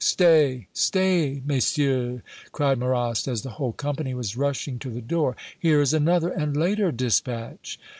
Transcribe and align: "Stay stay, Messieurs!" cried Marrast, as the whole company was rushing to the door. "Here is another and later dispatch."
"Stay 0.03 0.65
stay, 0.73 1.43
Messieurs!" 1.45 2.21
cried 2.51 2.79
Marrast, 2.79 3.27
as 3.27 3.43
the 3.43 3.51
whole 3.51 3.71
company 3.73 4.15
was 4.15 4.35
rushing 4.35 4.79
to 4.79 4.89
the 4.89 4.99
door. 4.99 5.35
"Here 5.59 5.79
is 5.79 5.93
another 5.93 6.29
and 6.29 6.57
later 6.57 6.91
dispatch." 6.91 7.77